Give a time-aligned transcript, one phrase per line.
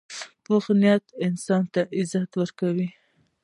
[0.43, 2.87] پوخ نیت انسان ته عزت ورکوي